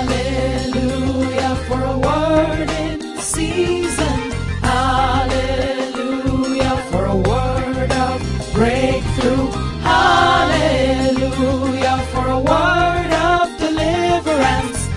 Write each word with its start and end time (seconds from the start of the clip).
Hallelujah 0.00 1.54
for 1.68 1.80
a 1.82 1.98
word 1.98 2.70
in 2.70 3.18
season. 3.18 4.30
Hallelujah 4.62 6.06
for 6.90 7.04
a 7.04 7.16
word 7.16 7.92
of 7.92 8.18
breakthrough. 8.54 9.50
Hallelujah 9.82 11.18
for 12.12 12.26
a 12.28 12.40
word 12.40 13.12
of 13.12 13.58
deliverance. 13.58 14.88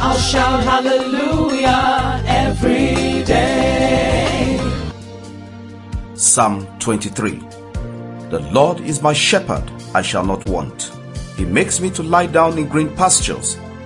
I'll 0.00 0.16
shout 0.16 0.62
hallelujah 0.62 2.22
every 2.24 3.24
day. 3.24 4.60
Psalm 6.14 6.68
23 6.78 7.42
The 8.30 8.38
Lord 8.52 8.78
is 8.80 9.02
my 9.02 9.12
shepherd, 9.12 9.68
I 9.92 10.02
shall 10.02 10.24
not 10.24 10.48
want. 10.48 10.92
He 11.36 11.44
makes 11.44 11.80
me 11.80 11.90
to 11.90 12.04
lie 12.04 12.26
down 12.26 12.58
in 12.58 12.68
green 12.68 12.94
pastures. 12.94 13.58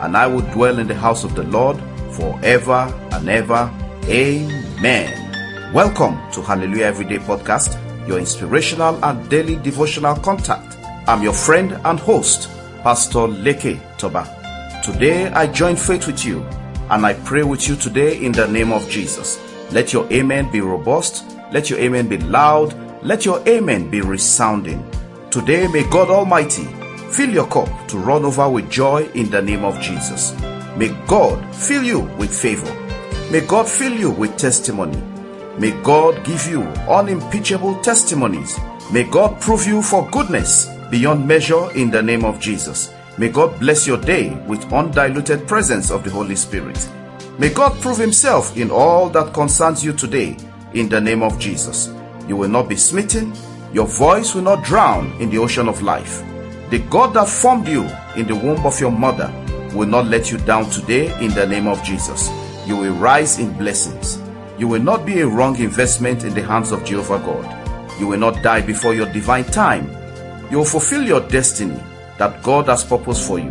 and 0.00 0.16
I 0.16 0.26
will 0.26 0.42
dwell 0.52 0.78
in 0.78 0.86
the 0.86 0.94
house 0.94 1.24
of 1.24 1.34
the 1.34 1.44
Lord 1.44 1.76
forever 2.12 2.92
and 3.12 3.28
ever. 3.28 3.70
Amen. 4.04 5.72
Welcome 5.72 6.18
to 6.32 6.42
Hallelujah 6.42 6.86
Everyday 6.86 7.18
Podcast, 7.18 7.78
your 8.08 8.18
inspirational 8.18 9.02
and 9.04 9.28
daily 9.28 9.56
devotional 9.56 10.16
contact. 10.16 10.78
I'm 11.06 11.22
your 11.22 11.34
friend 11.34 11.78
and 11.84 12.00
host, 12.00 12.48
Pastor 12.82 13.28
Leke 13.28 13.78
Toba. 13.98 14.24
Today 14.82 15.28
I 15.28 15.46
join 15.46 15.76
faith 15.76 16.06
with 16.06 16.24
you 16.24 16.42
and 16.88 17.04
I 17.04 17.14
pray 17.14 17.42
with 17.42 17.68
you 17.68 17.76
today 17.76 18.24
in 18.24 18.32
the 18.32 18.48
name 18.48 18.72
of 18.72 18.88
Jesus. 18.88 19.38
Let 19.70 19.92
your 19.92 20.10
amen 20.10 20.50
be 20.50 20.60
robust, 20.62 21.36
let 21.52 21.68
your 21.68 21.78
amen 21.78 22.08
be 22.08 22.16
loud, 22.18 22.74
let 23.04 23.24
your 23.24 23.46
amen 23.46 23.90
be 23.90 24.00
resounding. 24.00 24.84
Today 25.30 25.68
may 25.68 25.88
God 25.90 26.08
Almighty 26.08 26.66
fill 27.10 27.30
your 27.30 27.46
cup 27.48 27.68
to 27.88 27.98
run 27.98 28.24
over 28.24 28.48
with 28.48 28.70
joy 28.70 29.08
in 29.14 29.30
the 29.30 29.42
name 29.42 29.64
of 29.64 29.80
Jesus. 29.80 30.32
May 30.76 30.88
God 31.06 31.54
fill 31.54 31.82
you 31.82 32.00
with 32.18 32.32
favor. 32.32 32.72
May 33.30 33.40
God 33.46 33.68
fill 33.68 33.92
you 33.92 34.10
with 34.10 34.36
testimony. 34.36 35.02
May 35.58 35.72
God 35.82 36.24
give 36.24 36.46
you 36.46 36.62
unimpeachable 36.88 37.80
testimonies. 37.82 38.58
May 38.92 39.04
God 39.04 39.40
prove 39.40 39.66
you 39.66 39.82
for 39.82 40.08
goodness 40.10 40.68
beyond 40.90 41.26
measure 41.26 41.70
in 41.72 41.90
the 41.90 42.02
name 42.02 42.24
of 42.24 42.40
Jesus. 42.40 42.92
May 43.18 43.28
God 43.28 43.58
bless 43.60 43.86
your 43.86 43.98
day 43.98 44.30
with 44.46 44.72
undiluted 44.72 45.46
presence 45.46 45.90
of 45.90 46.04
the 46.04 46.10
Holy 46.10 46.36
Spirit. 46.36 46.88
May 47.38 47.50
God 47.50 47.78
prove 47.80 47.98
Himself 47.98 48.56
in 48.56 48.70
all 48.70 49.10
that 49.10 49.34
concerns 49.34 49.84
you 49.84 49.92
today 49.92 50.36
in 50.74 50.88
the 50.88 51.00
name 51.00 51.22
of 51.22 51.38
Jesus. 51.38 51.92
You 52.28 52.36
will 52.36 52.48
not 52.48 52.68
be 52.68 52.76
smitten, 52.76 53.34
your 53.72 53.86
voice 53.86 54.34
will 54.34 54.42
not 54.42 54.64
drown 54.64 55.12
in 55.20 55.30
the 55.30 55.38
ocean 55.38 55.68
of 55.68 55.82
life. 55.82 56.22
The 56.70 56.78
God 56.88 57.14
that 57.14 57.28
formed 57.28 57.66
you 57.66 57.82
in 58.14 58.28
the 58.28 58.36
womb 58.36 58.64
of 58.64 58.78
your 58.78 58.92
mother 58.92 59.28
will 59.74 59.88
not 59.88 60.06
let 60.06 60.30
you 60.30 60.38
down 60.38 60.70
today 60.70 61.12
in 61.20 61.34
the 61.34 61.44
name 61.44 61.66
of 61.66 61.82
Jesus. 61.82 62.30
You 62.64 62.76
will 62.76 62.94
rise 62.94 63.40
in 63.40 63.52
blessings. 63.58 64.22
You 64.56 64.68
will 64.68 64.80
not 64.80 65.04
be 65.04 65.20
a 65.20 65.26
wrong 65.26 65.58
investment 65.58 66.22
in 66.22 66.32
the 66.32 66.42
hands 66.42 66.70
of 66.70 66.84
Jehovah 66.84 67.18
God. 67.18 68.00
You 68.00 68.06
will 68.06 68.18
not 68.18 68.44
die 68.44 68.60
before 68.60 68.94
your 68.94 69.12
divine 69.12 69.46
time. 69.46 69.90
You 70.48 70.58
will 70.58 70.64
fulfill 70.64 71.02
your 71.02 71.26
destiny 71.28 71.82
that 72.18 72.40
God 72.44 72.66
has 72.66 72.84
purposed 72.84 73.26
for 73.26 73.40
you. 73.40 73.50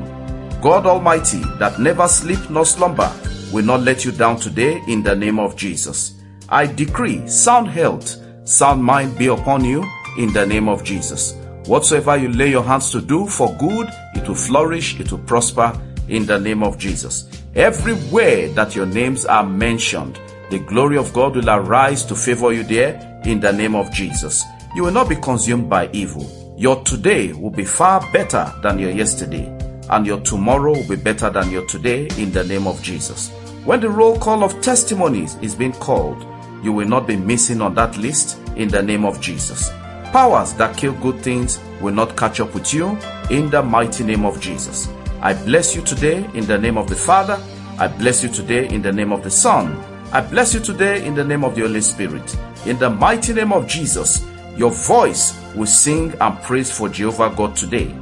God 0.62 0.86
Almighty, 0.86 1.42
that 1.58 1.78
never 1.78 2.08
sleep 2.08 2.50
nor 2.50 2.66
slumber, 2.66 3.12
will 3.52 3.66
not 3.66 3.82
let 3.82 4.06
you 4.06 4.14
down 4.14 4.38
today 4.38 4.82
in 4.88 5.04
the 5.04 5.16
name 5.16 5.40
of 5.40 5.58
Jesus. 5.58 6.22
I 6.48 6.68
decree 6.68 7.28
sound 7.28 7.68
health, 7.68 8.16
sound 8.48 8.82
mind 8.82 9.18
be 9.18 9.28
upon 9.28 9.66
you 9.66 9.84
in 10.18 10.32
the 10.32 10.46
name 10.46 10.70
of 10.70 10.86
Jesus. 10.86 11.39
Whatsoever 11.70 12.18
you 12.18 12.30
lay 12.30 12.50
your 12.50 12.64
hands 12.64 12.90
to 12.94 13.00
do 13.00 13.28
for 13.28 13.56
good, 13.58 13.92
it 14.16 14.28
will 14.28 14.34
flourish, 14.34 15.00
it 15.00 15.12
will 15.12 15.20
prosper 15.20 15.80
in 16.08 16.26
the 16.26 16.40
name 16.40 16.64
of 16.64 16.80
Jesus. 16.80 17.30
Everywhere 17.54 18.50
that 18.54 18.76
your 18.76 18.88
names 18.88 19.24
are 19.28 19.46
mentioned, 19.46 20.20
the 20.50 20.58
glory 20.58 20.98
of 20.98 21.14
God 21.14 21.36
will 21.36 21.48
arise 21.48 22.04
to 22.06 22.16
favor 22.16 22.52
you 22.52 22.64
there 22.64 23.22
in 23.24 23.40
the 23.40 23.54
name 23.54 23.76
of 23.76 23.92
Jesus. 23.92 24.44
You 24.76 24.82
will 24.82 24.92
not 24.92 25.10
be 25.10 25.16
consumed 25.18 25.70
by 25.70 25.92
evil. 25.94 26.56
Your 26.58 26.84
today 26.86 27.34
will 27.34 27.52
be 27.52 27.66
far 27.66 28.02
better 28.12 28.52
than 28.64 28.80
your 28.80 28.90
yesterday, 28.90 29.46
and 29.92 30.08
your 30.08 30.22
tomorrow 30.22 30.74
will 30.74 30.88
be 30.88 30.96
better 30.96 31.30
than 31.30 31.52
your 31.52 31.68
today 31.68 32.08
in 32.18 32.32
the 32.32 32.46
name 32.46 32.66
of 32.66 32.82
Jesus. 32.82 33.30
When 33.64 33.80
the 33.80 33.92
roll 33.92 34.18
call 34.18 34.44
of 34.44 34.60
testimonies 34.62 35.36
is 35.44 35.54
being 35.54 35.74
called, 35.74 36.26
you 36.64 36.74
will 36.74 36.88
not 36.88 37.06
be 37.06 37.16
missing 37.16 37.62
on 37.62 37.76
that 37.76 37.96
list 37.96 38.40
in 38.56 38.70
the 38.70 38.82
name 38.82 39.06
of 39.06 39.22
Jesus. 39.22 39.70
Powers 40.12 40.54
that 40.54 40.76
kill 40.76 40.94
good 40.94 41.22
things 41.22 41.60
will 41.80 41.94
not 41.94 42.18
catch 42.18 42.40
up 42.40 42.56
with 42.56 42.74
you 42.74 42.98
in 43.30 43.52
the 43.52 43.62
mighty 43.62 44.04
name 44.04 44.26
of 44.26 44.42
Jesus. 44.42 44.90
I 45.22 45.36
bless 45.36 45.76
you 45.76 45.84
today 45.84 46.28
in 46.34 46.48
the 46.48 46.58
name 46.58 46.80
of 46.80 46.90
the 46.90 46.96
Father. 46.96 47.40
I 47.78 47.90
bless 47.90 48.24
you 48.24 48.30
today 48.30 48.68
in 48.70 48.82
the 48.82 48.92
name 48.92 49.14
of 49.14 49.24
the 49.24 49.30
Son. 49.30 49.78
I 50.12 50.22
bless 50.22 50.56
you 50.56 50.62
today 50.62 51.06
in 51.06 51.14
the 51.14 51.24
name 51.24 51.44
of 51.44 51.54
the 51.54 51.62
Holy 51.62 51.82
Spirit. 51.82 52.36
In 52.66 52.80
the 52.80 52.90
mighty 52.90 53.34
name 53.34 53.54
of 53.54 53.68
Jesus, 53.68 54.26
your 54.58 54.72
voice 54.72 55.40
will 55.56 55.68
sing 55.68 56.12
and 56.20 56.42
praise 56.42 56.76
for 56.76 56.90
Jehovah 56.90 57.32
God 57.36 57.56
today. 57.56 57.96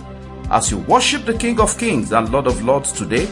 As 0.50 0.72
you 0.72 0.78
worship 0.78 1.25
the 1.25 1.38
King 1.38 1.59
of 1.59 1.78
Kings 1.78 2.13
and 2.13 2.31
Lord 2.31 2.47
of 2.47 2.63
Lords 2.63 2.94
today, 2.94 3.25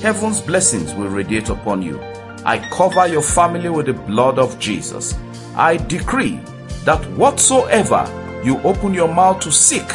heaven's 0.00 0.40
blessings 0.40 0.94
will 0.94 1.08
radiate 1.08 1.50
upon 1.50 1.82
you. 1.82 2.00
I 2.46 2.66
cover 2.70 3.06
your 3.06 3.20
family 3.20 3.68
with 3.68 3.86
the 3.86 3.92
blood 3.92 4.38
of 4.38 4.58
Jesus. 4.58 5.18
I 5.54 5.76
decree 5.76 6.40
that 6.84 7.04
whatsoever 7.10 8.08
you 8.42 8.58
open 8.62 8.92
your 8.92 9.12
mouth 9.12 9.40
to 9.40 9.52
seek 9.52 9.86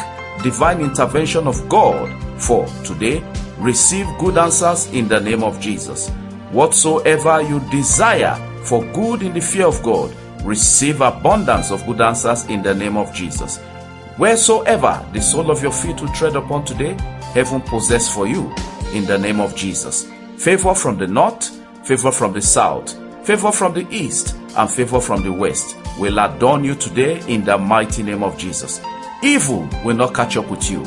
divine 0.42 0.80
intervention 0.80 1.46
of 1.46 1.68
God 1.68 2.10
for 2.40 2.66
today, 2.84 3.22
receive 3.58 4.06
good 4.18 4.38
answers 4.38 4.86
in 4.92 5.08
the 5.08 5.20
name 5.20 5.42
of 5.42 5.60
Jesus. 5.60 6.08
Whatsoever 6.50 7.42
you 7.42 7.60
desire 7.70 8.36
for 8.64 8.84
good 8.92 9.22
in 9.22 9.34
the 9.34 9.40
fear 9.40 9.66
of 9.66 9.82
God, 9.82 10.14
receive 10.44 11.00
abundance 11.00 11.70
of 11.70 11.84
good 11.86 12.00
answers 12.00 12.46
in 12.46 12.62
the 12.62 12.74
name 12.74 12.96
of 12.96 13.12
Jesus. 13.12 13.58
Wheresoever 14.16 15.04
the 15.12 15.20
sole 15.20 15.50
of 15.50 15.62
your 15.62 15.72
feet 15.72 16.00
will 16.00 16.12
tread 16.12 16.36
upon 16.36 16.64
today, 16.64 16.96
heaven 17.34 17.60
possess 17.60 18.12
for 18.12 18.26
you 18.26 18.52
in 18.94 19.04
the 19.04 19.18
name 19.18 19.40
of 19.40 19.54
Jesus. 19.54 20.10
Favor 20.36 20.74
from 20.74 20.96
the 20.96 21.06
north, 21.06 21.50
favor 21.86 22.10
from 22.10 22.32
the 22.32 22.42
south, 22.42 22.94
favor 23.26 23.52
from 23.52 23.74
the 23.74 23.86
east, 23.90 24.36
and 24.56 24.70
favor 24.70 25.00
from 25.00 25.22
the 25.22 25.32
west 25.32 25.76
will 25.98 26.18
adorn 26.18 26.64
you 26.64 26.74
today 26.74 27.20
in 27.28 27.44
the 27.44 27.58
mighty 27.58 28.02
name 28.02 28.22
of 28.22 28.38
Jesus. 28.38 28.80
Evil 29.22 29.68
will 29.84 29.96
not 29.96 30.14
catch 30.14 30.36
up 30.36 30.48
with 30.48 30.70
you. 30.70 30.82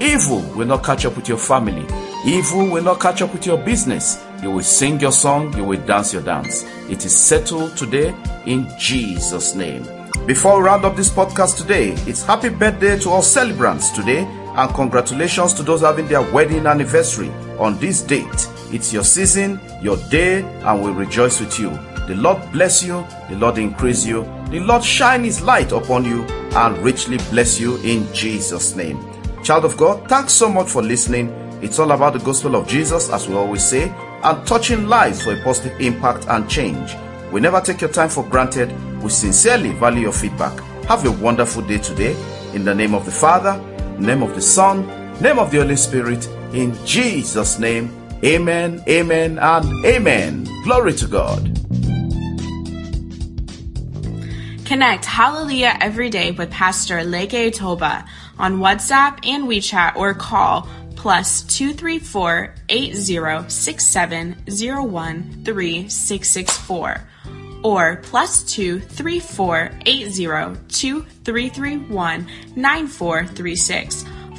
Evil 0.00 0.40
will 0.56 0.66
not 0.66 0.84
catch 0.84 1.04
up 1.06 1.16
with 1.16 1.28
your 1.28 1.38
family. 1.38 1.86
Evil 2.26 2.68
will 2.68 2.82
not 2.82 3.00
catch 3.00 3.22
up 3.22 3.32
with 3.32 3.46
your 3.46 3.58
business. 3.58 4.22
You 4.42 4.50
will 4.50 4.62
sing 4.62 5.00
your 5.00 5.12
song, 5.12 5.56
you 5.56 5.64
will 5.64 5.80
dance 5.80 6.12
your 6.12 6.22
dance. 6.22 6.64
It 6.90 7.04
is 7.04 7.16
settled 7.16 7.76
today 7.76 8.14
in 8.44 8.68
Jesus' 8.78 9.54
name. 9.54 9.86
Before 10.26 10.58
we 10.58 10.64
round 10.64 10.84
up 10.84 10.96
this 10.96 11.10
podcast 11.10 11.58
today, 11.58 11.92
it's 12.06 12.24
happy 12.24 12.48
birthday 12.48 12.98
to 13.00 13.10
all 13.10 13.22
celebrants 13.22 13.90
today 13.90 14.24
and 14.54 14.74
congratulations 14.74 15.54
to 15.54 15.62
those 15.62 15.80
having 15.80 16.06
their 16.08 16.22
wedding 16.32 16.66
anniversary 16.66 17.30
on 17.58 17.78
this 17.78 18.02
date. 18.02 18.48
It's 18.70 18.92
your 18.92 19.04
season, 19.04 19.60
your 19.80 19.96
day, 20.10 20.42
and 20.42 20.82
we 20.82 20.90
rejoice 20.90 21.40
with 21.40 21.58
you. 21.58 21.70
The 22.08 22.14
Lord 22.16 22.50
bless 22.52 22.82
you, 22.82 23.06
the 23.28 23.36
Lord 23.36 23.58
increase 23.58 24.04
you, 24.04 24.24
the 24.50 24.60
Lord 24.60 24.82
shine 24.82 25.24
his 25.24 25.40
light 25.40 25.72
upon 25.72 26.04
you 26.04 26.24
and 26.54 26.76
richly 26.78 27.18
bless 27.30 27.60
you 27.60 27.76
in 27.78 28.12
Jesus' 28.12 28.74
name. 28.74 29.02
Child 29.42 29.64
of 29.64 29.76
God, 29.76 30.08
thanks 30.08 30.32
so 30.32 30.48
much 30.48 30.68
for 30.68 30.82
listening. 30.82 31.30
It's 31.62 31.78
all 31.78 31.92
about 31.92 32.14
the 32.14 32.18
gospel 32.18 32.56
of 32.56 32.66
Jesus, 32.66 33.08
as 33.10 33.28
we 33.28 33.34
always 33.34 33.64
say, 33.64 33.88
and 34.24 34.46
touching 34.46 34.88
lives 34.88 35.22
for 35.22 35.34
a 35.34 35.42
positive 35.42 35.80
impact 35.80 36.26
and 36.28 36.48
change. 36.50 36.96
We 37.32 37.40
never 37.40 37.60
take 37.60 37.80
your 37.80 37.90
time 37.90 38.08
for 38.08 38.24
granted. 38.24 38.70
We 39.00 39.08
sincerely 39.10 39.70
value 39.72 40.02
your 40.02 40.12
feedback. 40.12 40.58
Have 40.86 41.06
a 41.06 41.10
wonderful 41.10 41.62
day 41.62 41.78
today. 41.78 42.16
In 42.52 42.64
the 42.64 42.74
name 42.74 42.94
of 42.94 43.04
the 43.04 43.12
Father, 43.12 43.56
name 43.98 44.22
of 44.22 44.34
the 44.34 44.42
Son, 44.42 44.86
name 45.20 45.38
of 45.38 45.50
the 45.50 45.58
Holy 45.58 45.76
Spirit, 45.76 46.26
in 46.52 46.74
Jesus' 46.84 47.58
name. 47.58 47.90
Amen, 48.24 48.84
amen, 48.88 49.38
and 49.38 49.86
amen. 49.86 50.44
Glory 50.64 50.92
to 50.94 51.06
God. 51.06 51.51
Connect 54.72 55.04
Hallelujah 55.04 55.76
every 55.82 56.08
day 56.08 56.30
with 56.30 56.50
Pastor 56.50 57.00
Leke 57.00 57.54
Toba 57.54 58.06
on 58.38 58.56
WhatsApp 58.56 59.18
and 59.22 59.44
WeChat 59.44 59.96
or 59.96 60.14
call 60.14 60.66
plus 60.96 61.42
234 61.42 62.54
8067 62.70 64.34
3664 64.46 67.00
or 67.62 67.96
plus 67.96 68.42
234 68.44 69.72
2331 69.84 72.26
9436. 72.56 74.04